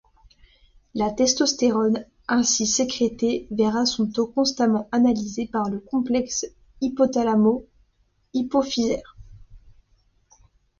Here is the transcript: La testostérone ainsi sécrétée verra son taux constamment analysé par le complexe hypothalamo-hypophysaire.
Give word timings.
La 0.95 1.11
testostérone 1.11 2.07
ainsi 2.27 2.65
sécrétée 2.65 3.47
verra 3.51 3.85
son 3.85 4.09
taux 4.09 4.25
constamment 4.25 4.89
analysé 4.91 5.45
par 5.45 5.69
le 5.69 5.79
complexe 5.79 6.47
hypothalamo-hypophysaire. 6.81 9.15